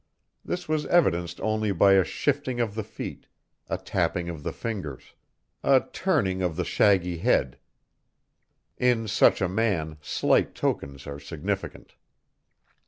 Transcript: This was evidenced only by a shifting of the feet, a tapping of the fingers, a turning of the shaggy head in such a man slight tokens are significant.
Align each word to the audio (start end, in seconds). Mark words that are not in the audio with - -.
This 0.43 0.67
was 0.67 0.87
evidenced 0.87 1.39
only 1.41 1.71
by 1.71 1.93
a 1.93 2.03
shifting 2.03 2.59
of 2.59 2.73
the 2.73 2.83
feet, 2.83 3.27
a 3.69 3.77
tapping 3.77 4.29
of 4.29 4.41
the 4.41 4.51
fingers, 4.51 5.13
a 5.61 5.83
turning 5.93 6.41
of 6.41 6.55
the 6.55 6.65
shaggy 6.65 7.19
head 7.19 7.59
in 8.79 9.07
such 9.07 9.41
a 9.43 9.47
man 9.47 9.99
slight 10.01 10.55
tokens 10.55 11.05
are 11.05 11.19
significant. 11.19 11.93